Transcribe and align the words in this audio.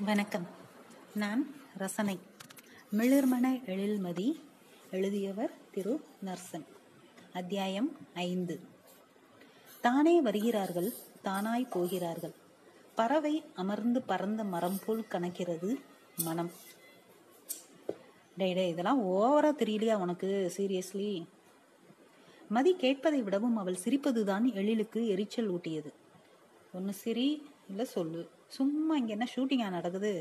வணக்கம். 0.00 0.46
நான் 1.14 1.54
ரசனை. 1.76 2.18
மிளிர்மன 2.92 3.64
எழில்மதி 3.66 4.40
எழுதியவர் 4.90 5.50
திரு 5.72 6.04
நர்சன். 6.24 6.64
அத்தியாயம் 7.32 7.96
ஐந்து. 8.14 8.60
தானே 9.80 10.20
வருகிறார்கள் 10.20 10.92
தானாய் 11.24 11.70
போகிறார்கள். 11.70 12.32
பறவை 12.94 13.44
அமர்ந்து 13.54 14.02
பறந்த 14.02 14.44
மரம் 14.44 14.78
போல் 14.86 15.06
கணக்கிறது 15.10 15.80
மனம். 16.16 16.50
டே 18.36 18.52
டே 18.52 18.68
இதெல்லாம் 18.68 19.06
ஓவரா 19.06 19.50
தெரியலையா 19.58 19.94
உனக்கு? 19.94 20.52
சீரியஸ்லி. 20.56 21.26
மதி 22.48 22.74
கேட்பதை 22.74 23.22
விடவும் 23.22 23.56
அவள் 23.56 23.78
சிரிப்பதுதான் 23.84 24.54
எழிலுக்கு 24.54 25.08
எரிச்சல் 25.08 25.52
ஊட்டியது. 25.52 25.92
ஒன்னு 26.72 26.92
சிரி 26.92 27.50
இல்ல 27.68 27.84
சொல்லு. 27.84 28.30
சும்மா 28.56 28.94
இங்க 29.00 29.12
என்ன 29.16 29.26
ஷூட்டிங்கா 29.34 29.68
நடக்குது? 29.76 30.12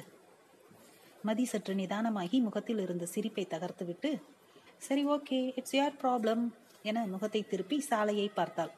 மதி 1.27 1.45
சற்று 1.52 1.73
நிதானமாகி 1.73 2.38
முகத்தில் 2.48 2.81
இருந்த 2.84 3.05
சிரிப்பை 3.13 3.45
தகர்த்துவிட்டு 3.53 4.12
சரி 4.88 5.03
ஓகே 5.16 5.40
இட்ஸ் 5.59 5.76
யார் 5.77 5.95
ப்ராப்ளம் 6.03 6.44
என 6.89 7.05
முகத்தை 7.13 7.41
திருப்பி 7.52 7.77
சாலையை 7.88 8.27
பார்த்தாள். 8.38 8.72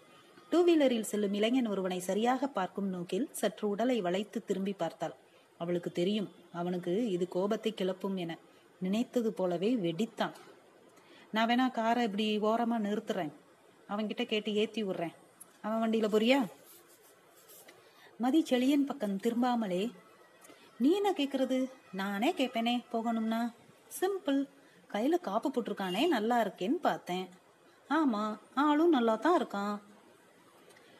டூ 0.51 0.59
வீலரில் 0.67 1.09
செல்லும் 1.09 1.35
இளைஞன் 1.39 1.69
ஒருவனை 1.73 1.99
சரியாக 2.07 2.47
பார்க்கும் 2.47 2.87
நோக்கில் 2.93 3.27
சற்று 3.39 3.65
உடலை 3.73 3.97
வளைத்து 4.07 4.39
திரும்பி 4.43 4.73
பார்த்தாள். 4.73 5.15
அவளுக்கு 5.57 5.91
தெரியும் 5.99 6.29
அவனுக்கு 6.59 6.93
இது 7.15 7.25
கோபத்தை 7.35 7.73
கிளப்பும் 7.73 8.17
என 8.23 8.37
நினைத்தது 8.81 9.31
போலவே 9.39 9.69
வெடித்தான். 9.85 10.35
நான் 11.35 11.49
வேணா 11.49 11.67
காரை 11.71 12.03
இப்படி 12.07 12.25
ஓரமா 12.49 12.77
நிறுத்துறேன். 12.87 13.33
அவன்கிட்ட 13.89 14.23
கேட்டு 14.31 14.51
ஏத்தி 14.61 14.81
விடுறேன். 14.83 15.15
அவன் 15.65 15.81
வண்டியில 15.83 16.09
புரியா 16.15 16.39
மதி 18.23 18.39
செழியன் 18.49 18.87
பக்கம் 18.89 19.17
திரும்பாமலே 19.17 19.91
நீ 20.79 20.91
என்ன 20.91 21.11
கேக்குறது? 21.11 21.71
நானே 21.91 22.33
கேட்பேனே 22.37 22.73
போகணும்னா? 22.91 23.53
சிம்பிள். 23.99 24.47
கையில 24.93 25.19
காப்பு 25.19 25.51
போட்டிருக்கானே 25.51 26.07
நல்லா 26.07 26.37
இருக்கேன்னு 26.43 26.77
பார்த்தேன். 26.87 27.29
ஆமா 27.89 28.37
ஆளும் 28.55 28.89
நல்லா 28.89 29.15
தான் 29.15 29.37
இருக்கான். 29.41 29.77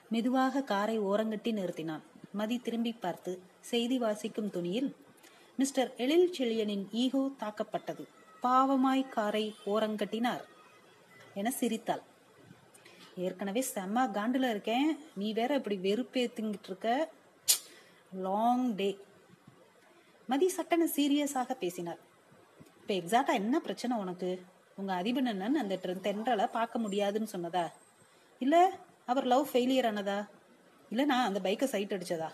மெதுவாக 0.09 0.63
காரை 0.63 0.99
ஓரங்கட்டி 0.99 1.51
நிறுத்தினான். 1.59 2.01
மதி 2.31 2.59
திரும்பி 2.59 2.93
பார்த்து 2.93 3.41
செய்தி 3.59 3.97
வாசிக்கும் 3.97 4.49
துணியில் 4.49 4.95
மிஸ்டர் 5.57 5.93
எழில் 5.95 6.33
செழியனின் 6.37 6.85
ஈகோ 6.91 7.29
தாக்கப்பட்டது. 7.39 8.05
பாவமாய் 8.43 9.09
காரை 9.09 9.55
ஓரங்கட்டினார். 9.65 10.43
என 11.33 11.51
சிரித்தாள். 11.51 12.01
ஏற்கனவே 13.15 13.61
செம்ம 13.75 14.05
காண்டுல 14.17 14.49
இருக்கேன். 14.49 14.97
நீ 15.15 15.33
வேற 15.33 15.55
இப்படி 15.55 15.77
வெறுப்பேத்துங்கிட்டு 15.87 16.69
இருக்க 16.71 17.11
லாங் 18.11 18.75
டே 18.75 18.89
மதி 20.27 20.47
சட்டன 20.57 20.87
சீரியஸாக 20.95 21.53
பேசினார் 21.63 22.01
இப்ப 22.81 22.93
எக்ஸாக்டா 22.93 23.33
என்ன 23.41 23.59
பிரச்சனை 23.59 23.97
உனக்கு? 23.97 24.29
உங்க 24.75 24.91
அதிபனன் 25.01 25.61
அந்த 25.63 25.79
தென்றலை 25.83 26.45
பார்க்க 26.51 26.79
முடியாதுன்னு 26.79 27.33
சொன்னதா? 27.33 27.65
இல்ல 28.39 28.55
அவர் 29.05 29.25
லவ் 29.25 29.49
ஃபெயிலியர் 29.53 29.87
ஆனதா? 29.91 30.27
இல்ல 30.89 31.05
நான் 31.05 31.27
அந்த 31.27 31.39
பைக்கை 31.39 31.67
சைட் 31.73 31.93
அடிச்சதா? 31.95 32.29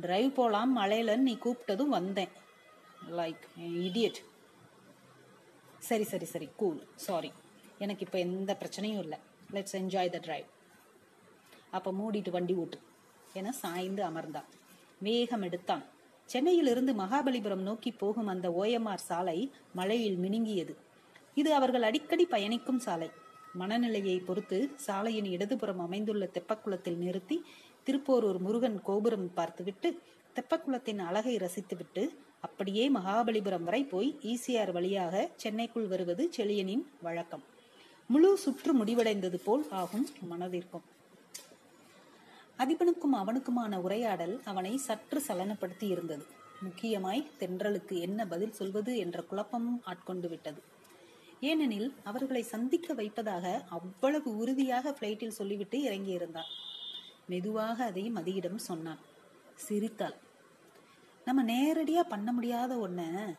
டிரைவ் 0.00 0.30
போலாம் 0.32 0.76
மழையிலன்னு 0.78 1.28
நீ 1.28 1.38
கூப்பிட்டதும் 1.44 1.94
வந்தேன். 1.98 2.32
லைக் 3.18 3.44
இடியட் 3.86 4.20
சரி 5.78 6.04
சரி 6.04 6.24
சரி 6.24 6.48
கூல் 6.56 6.80
சாரி 6.94 7.32
எனக்கு 7.78 8.04
இப்போ 8.06 8.18
எந்த 8.18 8.56
பிரச்சனையும் 8.60 9.02
இல்லை. 9.04 9.18
லெட்ஸ் 9.54 9.76
என்ஜாய் 9.78 10.10
த 10.10 10.18
டிரைவ் 10.18 10.48
அப்போ 11.70 11.90
மூடிட்டு 11.92 12.30
வண்டி 12.30 12.54
ஓட்டு. 12.54 12.78
என 13.32 13.52
சாய்ந்து 13.52 14.02
அமர்ந்தான். 14.04 14.48
வேகம் 15.00 15.42
எடுத்தான். 15.42 15.84
சென்னையிலிருந்து 16.24 16.92
மகாபலிபுரம் 16.92 17.66
நோக்கி 17.68 17.90
போகும் 17.92 18.26
அந்த 18.26 18.46
ஓஎம்ஆர் 18.60 19.06
சாலை 19.08 19.38
மழையில் 19.72 20.18
மினுங்கியது. 20.18 20.74
இது 21.34 21.54
அவர்கள் 21.54 21.82
அடிக்கடி 21.82 22.26
பயணிக்கும் 22.26 22.78
சாலை. 22.78 23.10
மனநிலையை 23.52 24.16
பொறுத்து 24.18 24.58
சாலையின் 24.76 25.24
இடதுபுறம் 25.24 25.78
அமைந்துள்ள 25.78 26.24
தெப்பக்குளத்தில் 26.26 26.96
நிறுத்தி 26.96 27.44
திருப்போரூர் 27.84 28.38
முருகன் 28.38 28.82
கோபுரம் 28.82 29.28
பார்த்துவிட்டு 29.34 29.88
தெப்பக்குளத்தின் 30.36 31.00
அழகை 31.08 31.36
ரசித்துவிட்டு 31.36 32.02
அப்படியே 32.40 32.84
மகாபலிபுரம் 32.90 33.66
வரை 33.68 33.82
போய் 33.84 34.10
ஈசிஆர் 34.32 34.72
வழியாக 34.72 35.30
சென்னைக்குள் 35.42 35.88
வருவது 35.88 36.30
செழியனின் 36.36 36.84
வழக்கம். 37.00 37.44
முழு 38.12 38.36
சுற்று 38.36 38.84
முடிவடைந்தது 38.84 39.38
போல் 39.44 39.64
ஆகும் 39.70 40.06
மனதிற்கும். 40.30 40.86
அதிபனுக்கும் 42.58 43.14
அவனுக்குமான 43.14 43.76
உரையாடல் 43.76 44.40
அவனை 44.44 44.76
சற்று 44.76 45.22
சலனப்படுத்தி 45.28 45.86
இருந்தது 45.90 46.26
முக்கியமாய் 46.60 47.30
தென்றலுக்கு 47.40 48.00
என்ன 48.00 48.26
பதில் 48.26 48.52
சொல்வது 48.52 48.96
என்ற 48.96 49.22
குழப்பமும் 49.22 49.82
ஆட்கொண்டு 49.84 50.28
விட்டது. 50.28 50.62
ஏனெனில் 51.40 51.94
அவர்களை 52.04 52.42
சந்திக்க 52.42 52.94
வைப்பதாக 52.94 53.64
அவ்வளவு 53.68 54.36
உறுதியாக 54.36 54.92
பிளைட்டில் 54.92 55.36
சொல்லிவிட்டு 55.38 55.78
இறங்கியிருந்தான். 55.78 56.50
மெதுவாக 57.26 57.84
அதை 57.84 58.12
மதியிடம் 58.14 58.60
சொன்னான். 58.68 58.98
சிரித்தாள். 59.54 60.16
நம்ம 61.24 61.42
நேரடியா 61.52 62.00
பண்ண 62.00 62.32
முடியாத 62.32 62.78
ஒன்று 62.78 63.34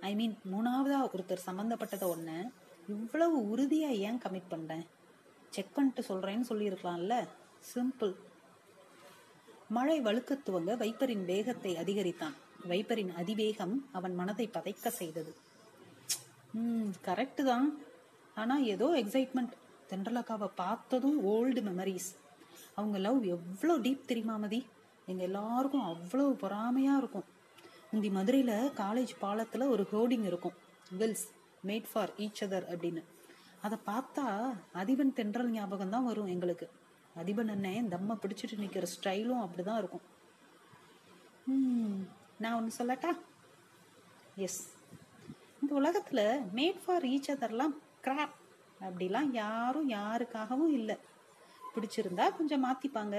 ஐ 0.00 0.14
மீன் 0.14 0.38
மூணாவதா 0.52 1.00
ஒருத்தர் 1.14 1.46
சம்பந்தப்பட்டத 1.46 2.04
ஒன்று 2.06 2.50
இவ்வளவு 2.88 3.36
உறுதியா 3.42 3.90
ஏன் 4.06 4.18
கமிட் 4.18 4.48
பண்றேன்? 4.48 4.84
செக் 5.50 5.74
பண்ணிட்டு 5.74 6.02
சொல்றேன்னு 6.08 6.48
சொல்லியிருக்கலாம்ல? 6.48 7.28
சிம்பிள் 7.74 8.14
மழை 9.68 10.00
வழுக்க 10.00 10.38
துவங்க 10.46 10.72
வைப்பரின் 10.76 11.24
வேகத்தை 11.24 11.76
அதிகரித்தான். 11.76 12.34
வைப்பரின் 12.68 13.12
அதிவேகம் 13.14 13.88
அவன் 13.92 14.14
மனதை 14.14 14.50
பதைக்க 14.52 14.88
செய்தது. 14.88 15.34
ம் 16.52 16.90
கரெக்டு 17.04 17.42
தான். 17.42 17.78
ஆனா 18.34 18.56
ஏதோ 18.56 18.86
எக்ஸைட்மெண்ட் 19.04 19.52
தென்றலக்காவை 19.90 20.48
பார்த்ததும் 20.54 21.18
ஓல்டு 21.26 21.60
மெமரிஸ் 21.68 22.10
அவங்க 22.74 22.98
லவ் 22.98 23.24
எவ்வளோ 23.24 23.78
டீப் 23.78 24.04
தெரியுமா 24.04 24.36
மதி? 24.36 24.66
எங்க 25.06 25.22
எல்லாருக்கும் 25.22 25.84
அவ்வளவு 25.84 26.32
பொறாமையா 26.32 26.94
இருக்கும். 26.96 27.26
இந்த 27.92 28.06
மதுரையில 28.08 28.52
காலேஜ் 28.82 29.12
பாலத்துல 29.20 29.68
ஒரு 29.68 29.86
ஹோர்டிங் 29.92 30.24
இருக்கும். 30.24 30.56
Wills 30.98 31.26
made 31.64 31.88
for 31.92 32.12
each 32.18 32.42
other 32.46 32.66
அப்படின்னு. 32.72 33.02
அதை 33.60 33.78
பார்த்தா 33.86 34.24
அதிபன் 34.74 35.12
தென்றல் 35.12 35.50
ஞாபகம் 35.50 35.90
தான் 35.90 36.04
வரும் 36.04 36.32
எங்களுக்கு. 36.34 36.66
அதிபன் 37.16 37.50
அண்ணன் 37.54 37.90
தம்ம 37.94 38.16
பிடிச்சிட்டு 38.22 38.58
நிற்கிற 38.58 38.86
ஸ்டைலும் 38.94 39.42
அப்படிதான் 39.44 39.78
இருக்கும். 39.78 40.04
நான் 42.38 42.56
ஒன்று 42.58 42.72
சொல்லட்டா? 42.78 43.10
எஸ் 44.46 44.62
இந்த 45.62 45.74
உலகத்தில் 45.74 46.24
மேட் 46.58 46.80
ஃபார் 46.84 47.04
ஈச் 47.04 47.30
அதர்லாம் 47.34 47.74
கிராப் 48.04 48.36
அப்படிலாம் 48.80 49.30
யாரும் 49.32 49.90
யாருக்காகவும் 49.90 50.72
இல்லை. 50.78 50.96
பிடிச்சிருந்தா 51.74 52.36
கொஞ்சம் 52.36 52.64
மாற்றிப்பாங்க 52.64 53.16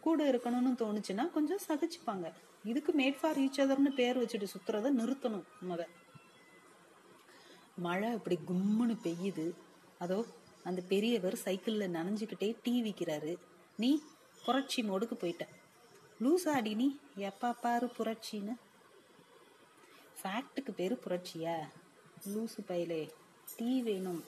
கூட 0.00 0.30
இருக்கணும்னு 0.30 0.72
தோணுச்சுன்னா 0.82 1.24
கொஞ்சம் 1.30 1.62
சகிச்சுப்பாங்க. 1.68 2.26
இதுக்கு 2.64 2.92
மேட் 2.92 3.18
ஃபார் 3.20 3.38
ஈச் 3.38 3.60
அதர்னு 3.64 3.90
பேர் 4.00 4.20
வச்சுட்டு 4.22 4.54
சுற்றுறதை 4.54 4.90
நிறுத்தணும் 5.00 5.46
முத 5.70 5.86
மழை 7.76 8.10
அப்படி 8.10 8.38
கும்முன்னு 8.48 8.96
பெய்யுது. 9.02 9.54
அதோ 9.98 10.24
அந்த 10.64 10.82
பெரியவர் 10.88 11.36
சைக்கிளில் 11.36 11.92
நனைஞ்சுக்கிட்டே 11.92 12.56
டீ 12.62 12.82
விற்கிறாரு 12.82 13.36
நீ 13.76 14.02
புரட்சி 14.44 14.82
மோடுக்கு 14.82 15.16
போயிட்ட. 15.20 15.40
லூசாடி 16.20 16.52
ஆடி 16.52 16.74
நீ. 16.74 16.96
எப்பா 17.16 17.52
பாரு 17.60 17.90
புரட்சின்னு. 17.98 18.54
ஃபேக்டுக்கு 20.22 20.70
பேர் 20.76 20.92
புரட்சியா? 20.92 21.58
லூசு 22.28 22.60
பையலே 22.66 23.10
டீ 23.56 23.82
வேணும். 23.82 24.24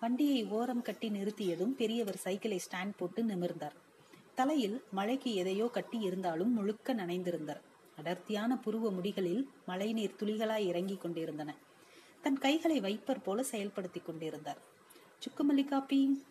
வண்டியை 0.00 0.46
ஓரம் 0.46 0.82
கட்டி 0.82 1.10
நிறுத்தியதும் 1.10 1.74
பெரியவர் 1.76 2.16
சைக்கிளை 2.16 2.60
ஸ்டாண்ட் 2.70 2.92
போட்டு 2.96 3.24
நிமிர்ந்தார். 3.24 3.76
தலையில் 4.34 4.84
மழைக்கு 4.90 5.34
எதையோ 5.34 5.68
கட்டி 5.72 5.98
இருந்தாலும் 5.98 6.52
முழுக்க 6.52 6.94
நனைந்திருந்தார். 6.94 7.60
அடர்த்தியான 7.96 8.60
புருவ 8.64 8.90
முடிகளில் 8.90 9.48
மழைநீர் 9.66 10.16
துளிகளாய் 10.18 10.66
இறங்கிக் 10.66 11.00
கொண்டிருந்தன. 11.00 11.56
தன் 12.22 12.38
கைகளை 12.38 12.80
வைப்பர் 12.80 13.22
போல 13.22 13.44
செயல்படுத்தி 13.52 14.00
கொண்டிருந்தார். 14.02 14.58
சுக்குமல்லி 15.22 15.64
காப்பி 15.64 16.24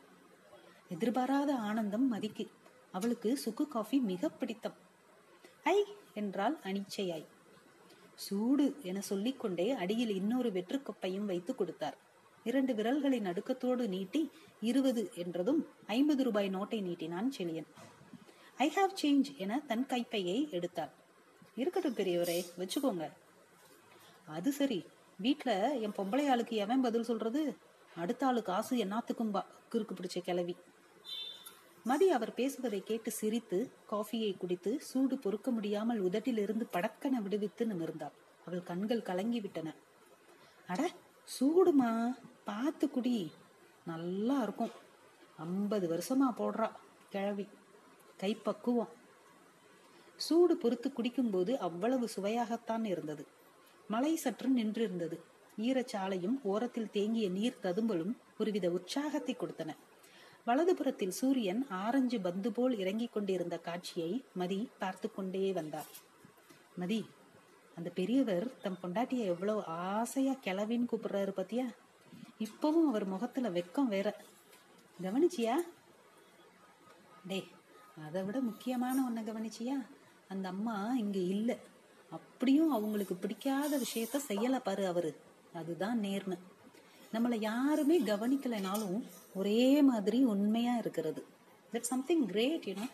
எதிர்பாராத 0.89 1.55
ஆனந்தம் 1.55 2.07
மதிக்கு. 2.07 2.45
அவளுக்கு 2.91 3.37
சுக்கு 3.37 3.67
காஃபி 3.67 3.97
மிக 3.99 4.29
பிடித்தம். 4.29 4.77
ஐ 5.63 5.83
என்றால் 6.13 6.59
அனிச்சையாய். 6.63 7.25
சூடு 8.15 8.75
என 8.81 9.01
சொல்லிக்கொண்டே 9.01 9.71
அடியில் 9.71 10.13
இன்னொரு 10.15 10.51
வெற்று 10.51 10.81
கொப்பையும் 10.81 11.25
வைத்து 11.25 11.55
கொடுத்தார். 11.55 11.97
இரண்டு 12.43 12.73
விரல்களை 12.75 13.19
நடுக்கத்தோடு 13.19 13.87
நீட்டி 13.87 14.21
இருபது 14.61 15.11
என்றதும் 15.15 15.67
ஐம்பது 15.87 16.23
ரூபாய் 16.23 16.49
நோட்டை 16.49 16.79
நீட்டினான் 16.81 17.29
செழியன். 17.37 17.69
ஐ 18.57 18.67
ஹாவ் 18.75 18.93
சேஞ்ச் 19.01 19.29
என 19.37 19.59
தன் 19.59 19.85
கைப்பையை 19.85 20.47
எடுத்தார் 20.51 20.93
இருக்கட்டும் 21.55 21.95
பெரியவரே 21.95 22.39
வச்சுக்கோங்க. 22.57 23.05
அது 24.25 24.51
சரி 24.51 24.79
வீட்ல 25.17 25.51
என் 25.77 25.95
பொம்பளை 25.97 26.29
ஆளுக்கு 26.29 26.55
எவன் 26.55 26.81
பதில் 26.81 27.03
சொல்றது? 27.03 27.57
அடுத்த 27.95 28.25
ஆளு 28.25 28.41
காசு 28.41 28.75
என்னத்துக்கும் 28.77 29.31
பா 29.31 29.45
பிடிச்ச 29.71 30.19
கிளவி 30.21 30.55
மதி 31.83 32.09
அவர் 32.11 32.33
பேசுவதை 32.33 32.79
கேட்டு 32.83 33.11
சிரித்து 33.11 33.71
காஃபியை 33.91 34.37
குடித்து 34.37 34.81
சூடு 34.81 35.17
பொறுக்க 35.17 35.51
முடியாமல் 35.51 36.03
உதட்டிலிருந்து 36.03 36.65
படக்கன 36.71 37.09
விடுவித்து 37.09 37.65
நிமிர்ந்தாள். 37.65 38.15
அவள் 38.45 38.63
கண்கள் 38.63 39.01
கலங்கி 39.01 39.39
விட்டன 39.39 39.75
அட 40.67 40.91
சூடுமா? 41.39 42.17
பார்த்து 42.43 42.89
குடி. 42.89 43.31
நல்லா 43.85 44.41
இருக்கும். 44.41 44.71
ஐம்பது 45.37 45.85
வருஷமா 45.89 46.29
போடுறா 46.37 46.69
கிழவி. 47.09 47.47
கைப்பக்குவம். 48.17 48.93
சூடு 50.15 50.57
பொறுத்து 50.57 50.91
குடிக்கும்போது 50.97 51.57
அவ்வளவு 51.57 52.07
சுவையாகத்தான் 52.15 52.85
இருந்தது. 52.85 53.27
மழை 53.87 54.15
சற்று 54.15 54.49
நின்றிருந்தது. 54.49 55.17
ஈரச்சாலையும் 55.57 56.35
ஓரத்தில் 56.43 56.89
தேங்கிய 56.89 57.29
நீர் 57.29 57.61
ததும்பலும் 57.63 58.17
ஒருவித 58.37 58.69
உற்சாகத்தை 58.69 59.35
கொடுத்தன. 59.39 59.75
வலதுபுறத்தில் 60.47 61.15
சூரியன் 61.19 61.67
ஆரஞ்சு 61.69 62.21
பந்து 62.21 62.51
போல் 62.51 62.77
இறங்கிக் 62.77 63.13
கொண்டிருந்த 63.13 63.57
காட்சியை 63.57 64.23
மதி 64.33 64.69
பார்த்து 64.79 65.11
கொண்டே 65.11 65.51
வந்தார். 65.51 65.89
மதி 66.75 67.09
அந்த 67.75 67.89
பெரியவர் 67.89 68.57
தம் 68.61 68.77
பொண்டாட்டிய 68.81 69.25
எவ்வளவு 69.25 69.65
ஆசையா 69.65 70.31
கிளவின்னு 70.31 70.87
கூப்பிடுறாரு 70.91 71.33
பத்தியா? 71.37 71.65
இப்பவும் 72.39 72.87
அவர் 72.87 73.05
முகத்துல 73.05 73.49
வெக்கம் 73.49 73.87
வேற. 73.87 74.15
கவனிச்சியா? 75.01 75.55
டே 77.27 77.47
அதை 78.05 78.23
விட 78.23 78.39
முக்கியமான 78.39 79.09
ஒன்ன 79.09 79.23
கவனிச்சியா? 79.23 79.85
அந்த 80.27 80.47
அம்மா 80.49 80.93
இங்க 80.97 81.19
இல்லை. 81.19 81.57
அப்படியும் 82.09 82.71
அவங்களுக்கு 82.71 83.15
பிடிக்காத 83.15 83.79
விஷயத்த 83.79 84.17
செய்யல 84.27 84.59
பாரு 84.59 84.87
அவரு. 84.87 85.15
அதுதான் 85.53 85.99
நேர்மை. 85.99 86.37
நம்மளை 87.13 87.37
யாருமே 87.41 88.01
கவனிக்கலைனாலும் 88.01 89.03
ஒரே 89.35 89.81
மாதிரி 89.81 90.23
உண்மையா 90.23 90.77
இருக்கிறது. 90.77 91.25
தட் 91.73 91.89
சம்திங் 91.91 92.25
கிரேட் 92.25 92.65
யூனோ 92.65 92.87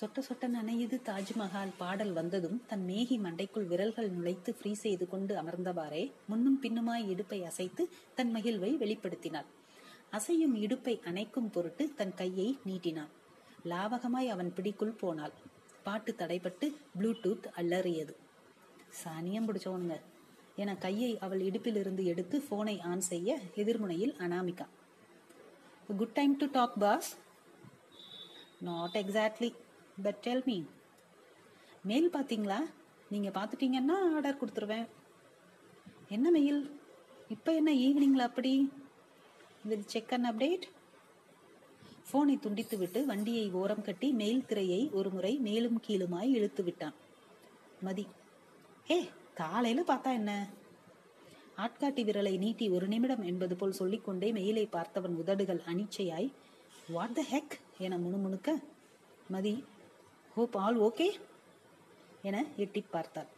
சொட்ட 0.00 0.18
சொட்ட 0.18 0.48
நனையுது 0.48 0.96
தாஜ்மஹால் 1.04 1.72
பாடல் 1.76 2.12
வந்ததும் 2.12 2.62
தன் 2.66 2.84
மேகி 2.86 3.16
மண்டைக்குள் 3.18 3.66
விரல்கள் 3.66 4.10
நுழைத்து 4.10 4.50
ஃப்ரீ 4.50 4.74
செய்து 4.74 5.08
கொண்டு 5.08 5.34
அமர்ந்தவாறே 5.34 6.12
முன்னும் 6.28 6.58
பின்னுமாய் 6.62 7.06
இடுப்பை 7.08 7.44
அசைத்து 7.44 7.88
தன் 8.14 8.34
மகிழ்வை 8.34 8.76
வெளிப்படுத்தினாள். 8.76 9.48
அசையும் 10.10 10.54
இடுப்பை 10.54 11.00
அணைக்கும் 11.04 11.50
பொருட்டு 11.52 11.94
தன் 11.96 12.14
கையை 12.14 12.58
நீட்டினான் 12.66 13.10
லாவகமாய் 13.64 14.28
அவன் 14.28 14.54
பிடிக்குள் 14.54 14.98
போனாள். 14.98 15.32
பாட்டு 15.86 16.14
தடைப்பட்டு 16.18 16.66
ப்ளூடூத் 16.98 17.46
அலறியது. 17.60 18.14
சானியம் 19.00 19.46
பிடிச்சவனுங்க. 19.48 19.96
என 20.62 20.70
கையை 20.76 21.18
அவள் 21.24 21.42
இடுப்பிலிருந்து 21.48 22.04
எடுத்து 22.12 22.36
போனை 22.48 22.80
ஆன் 22.90 23.04
செய்ய 23.10 23.38
எதிர்முனையில் 23.54 24.14
Anamika. 24.24 24.66
Good 25.98 26.16
time 26.18 26.36
to 26.36 26.46
talk 26.56 26.78
boss 26.78 27.10
not 28.68 28.96
exactly 29.02 29.50
but 30.02 30.20
tell 30.26 30.42
me 30.46 30.58
mail 31.82 32.10
பார்த்தீங்களா? 32.16 32.58
நீங்கள் 33.08 33.36
பார்த்துட்டீங்கன்னா 33.36 33.96
ஆர்டர் 34.14 34.40
கொடுத்துருவேன். 34.40 34.88
என்ன 36.08 36.30
மெயில் 36.30 36.60
இப்போ 37.28 37.50
என்ன 37.54 37.70
ஈவினிங்கில் 37.86 38.28
அப்படி? 38.28 38.72
இது 39.64 39.76
செக் 39.94 40.12
அண்ட் 40.16 40.28
அப்டேட் 40.30 40.66
போனை 42.10 42.36
துண்டித்துவிட்டு 42.36 43.04
வண்டியை 43.04 43.50
ஓரம் 43.52 43.82
கட்டி 43.82 44.12
மெயில் 44.12 44.46
திரையை 44.46 44.90
ஒரு 44.92 45.10
முறை 45.10 45.38
மேலும் 45.38 45.80
கீழுமாய் 45.86 46.30
இழுத்து 46.30 46.62
விட்டான் 46.62 46.96
மதி 47.82 48.04
ஏ 48.90 48.98
காலையில 49.34 49.80
பார்த்தா 49.82 50.12
என்ன? 50.12 50.32
ஆட்காட்டி 51.56 52.02
விரலை 52.04 52.38
நீட்டி 52.38 52.68
ஒரு 52.68 52.86
நிமிடம் 52.88 53.22
என்பது 53.22 53.56
போல் 53.56 53.72
சொல்லிக்கொண்டே 53.72 54.32
மெயிலை 54.32 54.68
பார்த்தவன் 54.72 55.16
உதடுகள் 55.16 55.62
அனிச்சையாய் 55.66 56.28
வாட் 56.88 57.12
த 57.12 57.24
ஹெக் 57.30 57.56
என 57.78 57.98
முணுமுணுக்க 57.98 58.50
மதி 59.28 59.54
ஹோப் 60.36 60.56
ஆல் 60.56 60.78
ஓகே 60.78 61.08
என 62.22 62.46
எட்டி 62.56 62.84
பார்த்தார் 62.90 63.28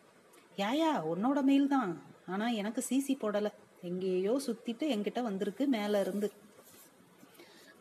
யாயா 0.57 0.91
உன்னோட 1.05 1.43
மெயில் 1.43 1.69
தான். 1.69 1.93
ஆனா 2.27 2.49
எனக்கு 2.49 2.85
சிசி 2.89 3.15
போடல. 3.23 3.49
எங்கேயோ 3.83 4.41
சுத்திட்டு 4.47 4.85
என்கிட்ட 4.95 5.21
வந்திருக்கு 5.23 5.67
மேல 5.67 6.01
இருந்து. 6.01 6.29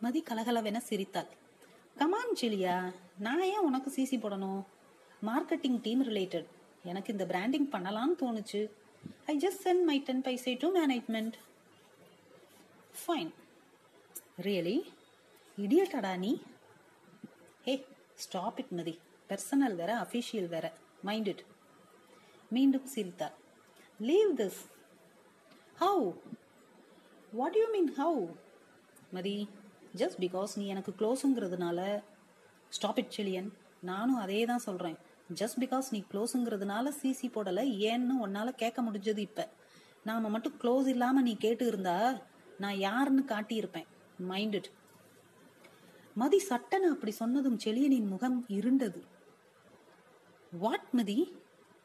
மதி 0.02 0.20
கலகலவென 0.22 0.78
சிரித்தாள். 0.88 1.30
கமான் 1.98 2.36
சிலியா 2.40 2.76
நான் 3.18 3.42
ஏன் 3.42 3.66
உனக்கு 3.68 3.90
சிசி 3.96 4.16
போடணும்? 4.16 4.62
மார்க்கெட்டிங் 5.28 5.78
டீம் 5.82 6.02
ரிலேட்டட் 6.08 6.46
எனக்கு 6.84 7.12
இந்த 7.12 7.24
பிராண்டிங் 7.26 7.68
பண்ணலாம்னு 7.70 8.16
தோணுச்சு. 8.20 8.60
I 9.26 9.34
just 9.36 9.62
sent 9.64 9.84
my 9.90 9.98
ten 10.06 10.22
பைசை 10.22 10.56
to 10.58 10.68
management 10.76 11.36
fine 13.00 13.30
really 14.46 14.76
இடியட்டடா 15.58 16.12
நீ. 16.24 16.32
Hey 17.64 17.74
stop 18.14 18.58
it 18.58 18.74
Mathi. 18.78 18.98
Personal 19.28 19.76
வேற 19.80 19.92
அஃபிஷியல் 20.04 20.50
வேற. 20.54 20.66
மைண்ட் 21.02 21.28
இட் 21.32 21.44
மீண்டும் 22.50 22.86
சிரித்தார் 22.94 23.36
leave 24.00 24.30
this 24.40 24.60
how 25.80 26.06
what 27.32 27.56
you 27.62 27.66
mean 27.76 27.90
how 27.98 28.22
Mathi 29.12 29.36
just 29.96 30.18
because 30.18 30.50
நீ 30.56 30.66
எனக்கு 30.66 30.92
க்ளோஸுங்கிறதுனால 30.98 32.02
ஸ்டாப் 32.68 32.98
இட் 32.98 33.14
செலியன் 33.16 33.48
நானும் 33.80 34.16
அதே 34.16 34.44
தான் 34.44 34.58
சொல்கிறேன் 34.58 34.98
ஜஸ்ட் 35.34 35.58
பிகாஸ் 35.60 35.86
நீ 35.90 36.04
க்ளோஸுங்கிறதுனால 36.12 36.88
சிசி 37.02 37.28
போடலை 37.34 37.64
ஏன்னு 37.90 38.14
உன்னால் 38.20 38.54
கேட்க 38.54 38.82
முடிஞ்சது 38.82 39.18
இப்போ. 39.18 39.48
நாம் 40.04 40.30
மட்டும் 40.30 40.56
க்ளோஸ் 40.62 40.86
இல்லாமல் 40.86 41.22
நீ 41.22 41.36
கேட்டு 41.36 41.66
இருந்தா 41.66 42.22
நான் 42.58 42.78
யாருன்னு 42.78 43.22
காட்டியிருப்பேன். 43.28 43.86
மைண்டட் 44.28 44.68
மதி 46.14 46.38
சட்டன 46.38 46.90
அப்படி 46.90 47.10
சொன்னதும் 47.10 47.58
செலியனின் 47.64 48.08
முகம் 48.08 48.44
இருண்டது. 48.48 49.00
What 50.52 50.88
Mathi? 50.92 51.32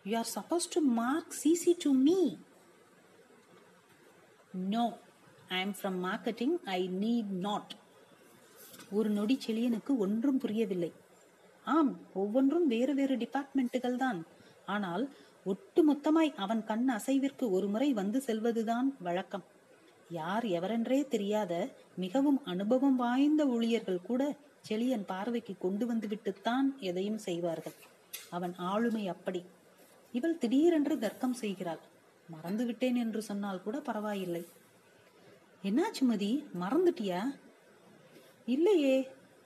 You 0.04 0.18
are 0.18 0.30
suppose 0.36 0.68
to 0.76 0.82
mark 0.82 1.34
CC 1.44 1.74
to 1.84 1.94
me 1.94 2.38
no 4.54 4.98
I 5.50 5.60
am 5.60 5.76
from 5.82 5.98
marketing 6.08 6.58
I 6.66 6.90
need 6.90 7.32
not 7.48 7.76
ஒரு 8.92 9.10
நொடி 9.10 9.38
செழியனுக்கு 9.48 9.98
ஒன்றும் 9.98 10.38
புரியவில்லை. 10.38 10.92
ஆம் 11.64 11.98
ஒவ்வொன்றும் 12.14 12.68
வேறு 12.68 12.96
வேறு 12.96 13.18
டிபார்ட்மெண்ட்டுகள் 13.18 13.96
தான். 13.96 14.26
ஆனால் 14.66 15.10
ஒட்டு 15.44 15.94
மொத்தமாய் 15.94 16.34
அவன் 16.36 16.64
கண் 16.64 16.90
அசைவிற்கு 16.90 17.50
ஒரு 17.50 17.68
முறை 17.68 17.94
வந்து 17.94 18.24
செல்வதுதான் 18.28 18.88
வழக்கம். 19.00 19.44
யார் 20.10 20.46
எவரென்றே 20.46 21.08
தெரியாத 21.08 21.70
மிகவும் 21.96 22.44
அனுபவம் 22.44 22.96
வாய்ந்த 22.96 23.46
ஊழியர்கள் 23.46 24.02
கூட 24.02 24.36
செளியன் 24.70 25.06
பார்வைக்கு 25.06 25.58
கொண்டு 25.58 25.86
வந்து 25.86 26.08
விட்டுத்தான் 26.08 26.80
எதையும் 26.80 27.18
செய்வார்கள். 27.18 27.74
அவன் 28.30 28.54
ஆளுமை 28.56 29.08
அப்படி. 29.08 29.44
இவள் 30.12 30.38
திடீரென்று 30.38 31.00
தர்க்கம் 31.00 31.34
செய்கிறாள். 31.34 31.80
மறந்து 32.30 32.66
விட்டேன் 32.66 32.96
என்று 32.96 33.22
சொன்னால் 33.22 33.64
கூட 33.64 33.80
பரவாயில்லை. 33.80 34.46
என்னாச்சு 35.64 36.02
மதி? 36.02 36.44
மறந்துட்டியா? 36.60 37.36
இல்லையே. 38.46 38.96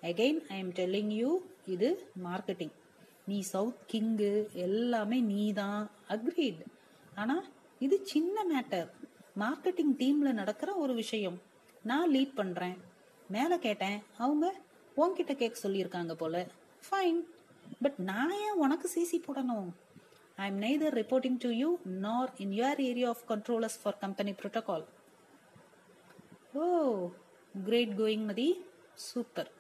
Again 0.02 0.40
I 0.50 0.58
am 0.58 0.72
telling 0.72 1.14
you 1.22 1.30
இது 1.66 1.90
மார்க்கெட்டிங் 2.24 2.76
நீ 3.26 3.42
சவுத் 3.42 3.82
கிங்கு 3.92 4.52
எல்லாமே 4.54 5.20
நீ 5.20 5.54
தான் 5.54 5.90
அக்ரீட் 6.10 6.62
ஆனால் 7.16 7.46
இது 7.80 8.00
சின்ன 8.04 8.46
மேட்டர் 8.54 8.88
மார்க்கெட்டிங் 9.40 9.94
டீம்ல 9.98 10.32
நடக்கிற 10.42 10.74
ஒரு 10.74 10.94
விஷயம். 10.94 11.42
நான் 11.84 12.12
லீட் 12.12 12.34
பண்றேன். 12.36 12.78
மேலே 13.30 13.60
கேட்டேன். 13.60 14.00
அவங்க 14.18 14.46
உன்கிட்ட 14.98 15.34
கேட்க 15.36 15.68
சொல்லியிருக்காங்க 15.68 16.14
போல. 16.14 16.48
ஃபைன் 16.86 17.20
பட் 17.82 17.98
நான் 17.98 18.32
ஏன் 18.32 18.60
உனக்கு 18.64 18.90
சிசி 18.96 19.18
போடணும்? 19.18 19.70
I 20.36 20.48
am 20.52 20.62
neither 20.62 20.98
reporting 21.02 21.40
to 21.40 21.50
you 21.50 21.70
nor 21.84 22.32
in 22.38 22.52
your 22.52 22.82
area 22.82 23.08
of 23.08 23.24
controllers 23.28 23.80
for 23.84 23.98
company 23.98 24.32
protocol 24.32 24.86
oh 26.54 26.66
great 27.66 27.94
going 27.98 28.26
Mathi 28.26 28.50
super. 29.08 29.52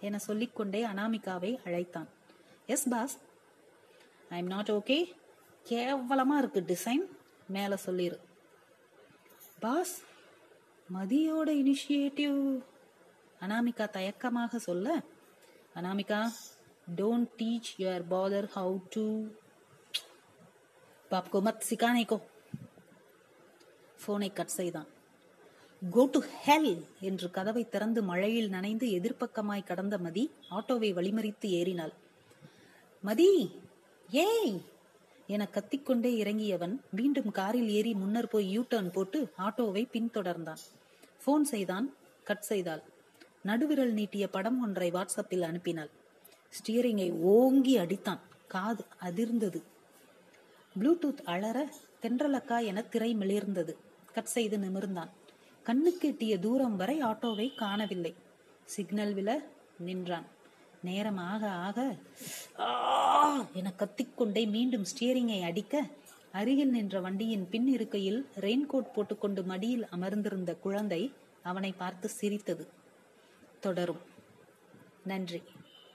என 0.00 0.18
சொல்லிக்கொண்டே 0.18 0.80
அனாமிகாவை 0.86 1.50
அழைத்தான். 1.64 2.08
Yes 2.66 2.88
boss 2.88 3.18
I 4.28 4.38
am 4.38 4.46
not 4.46 4.68
okay 4.68 4.98
கேவலமா 5.68 6.36
இருக்கு 6.38 6.60
டிசைன் 6.60 7.04
மேல 7.48 7.78
சொல்லிரு. 7.86 8.18
பாஸ் 9.60 10.04
மதியோட 10.94 11.50
இனிஷியேட்டிவ் 11.60 12.64
அனாமிகா 13.40 13.86
தயக்கமாக 13.90 14.56
சொல்ல 14.56 15.00
Anamika 15.74 16.20
don't 16.96 17.30
teach 17.38 17.72
your 17.78 18.04
father 18.10 18.50
how 18.54 18.80
to 18.90 19.04
பாப்கோ 21.10 21.40
மத் 21.48 21.66
சிக்கானேக்கோ. 21.70 22.18
போனை 24.04 24.32
கட் 24.32 24.56
செய்தான். 24.56 24.92
கோ 25.90 26.08
டு 26.12 26.20
ஹெல் 26.44 26.84
என்று 27.00 27.30
கதவை 27.30 27.68
திறந்து 27.68 28.02
மழையில் 28.02 28.48
நனைந்து 28.48 28.86
எதிர்ப்பக்கமாய் 28.86 29.64
கடந்த 29.64 29.98
மதி 29.98 30.30
ஆட்டோவை 30.50 30.94
வழிமறித்து 30.94 31.46
ஏறினாள். 31.46 31.92
மதி 33.02 33.50
ஏய்! 34.10 34.60
என 35.26 35.48
கத்திக்கொண்டே 35.52 36.12
இறங்கியவன் 36.16 36.80
மீண்டும் 36.90 37.30
காரில் 37.30 37.68
ஏறி 37.68 37.94
முன்னர் 37.94 38.28
போய் 38.28 38.50
யூ 38.50 38.64
டர்ன் 38.70 38.92
போட்டு 38.92 39.28
ஆட்டோவை 39.38 39.88
பின்தொடர்ந்தான். 39.92 40.62
போன் 41.24 41.44
செய்தான் 41.44 41.96
கட் 42.24 42.40
செய்தாள். 42.40 42.82
நடுவிரல் 43.42 43.92
நீட்டிய 43.92 44.28
படம் 44.28 44.62
ஒன்றை 44.62 44.90
வாட்ஸ்அப்பில் 44.90 45.44
அனுப்பினாள். 45.44 45.90
ஸ்டியரிங்கை 46.52 47.20
ஓங்கி 47.20 47.78
அடித்தான். 47.78 48.18
காது 48.46 48.84
அதிர்ந்தது. 49.02 49.62
ப்ளூடூத் 50.80 51.22
அலற 51.24 51.68
தென்றலக்கா 52.02 52.64
என 52.64 52.82
திரை 52.82 53.14
மிளிர்ந்தது. 53.14 53.74
கட் 54.12 54.24
செய்து 54.24 54.58
நிமிர்ந்தான். 54.58 55.08
கண்ணுக்கெட்டிய 55.66 56.38
தூரம் 56.38 56.76
வரை 56.76 57.02
ஆட்டோவை 57.02 57.54
காணவில்லை. 57.54 58.14
சிக்னல் 58.64 59.14
வில 59.14 59.30
நின்றான். 59.78 60.26
நேரம் 60.82 61.16
ஆக 61.16 61.48
ஆக 61.48 61.94
என 63.52 63.72
கத்திக்கொண்டே 63.78 64.50
மீண்டும் 64.50 64.84
ஸ்டியரிங்கை 64.90 65.42
அடிக்க 65.42 65.84
அருகில் 66.32 66.70
நின்ற 66.70 67.00
வண்டியின் 67.00 67.48
பின் 67.48 67.66
இருக்கையில் 67.66 68.26
ரெயின்கோட் 68.40 68.92
போட்டுக்கொண்டு 68.94 69.42
மடியில் 69.42 69.88
அமர்ந்திருந்த 69.88 70.54
குழந்தை 70.54 71.12
அவனை 71.42 71.72
பார்த்து 71.72 72.08
சிரித்தது. 72.08 72.66
தொடரும். 73.60 74.02
நன்றி. 75.04 75.42